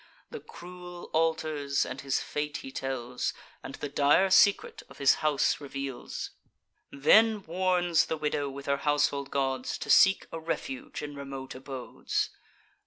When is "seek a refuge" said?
9.91-11.03